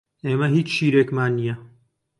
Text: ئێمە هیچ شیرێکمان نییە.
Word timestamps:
ئێمە 0.25 0.47
هیچ 0.55 0.67
شیرێکمان 0.75 1.31
نییە. 1.39 1.55